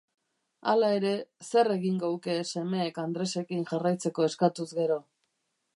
[0.71, 1.11] Hala ere,
[1.49, 4.99] zer egingo huke semeek Andresekin jarraitzeko eskatuz gero?